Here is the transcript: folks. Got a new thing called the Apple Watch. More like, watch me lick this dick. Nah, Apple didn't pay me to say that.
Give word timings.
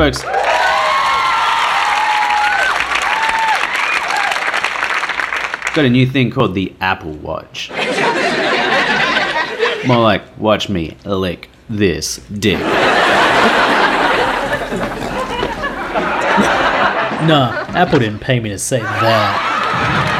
folks. 0.00 0.22
Got 5.74 5.84
a 5.84 5.90
new 5.90 6.06
thing 6.06 6.30
called 6.30 6.54
the 6.54 6.72
Apple 6.80 7.12
Watch. 7.12 7.70
More 9.86 10.00
like, 10.00 10.22
watch 10.38 10.70
me 10.70 10.96
lick 11.04 11.50
this 11.68 12.16
dick. 12.28 12.58
Nah, 17.28 17.66
Apple 17.74 17.98
didn't 17.98 18.20
pay 18.20 18.40
me 18.40 18.48
to 18.48 18.58
say 18.58 18.80
that. 18.80 20.19